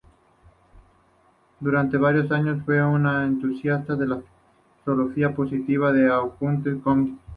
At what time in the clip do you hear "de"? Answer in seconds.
3.95-4.07, 5.93-6.09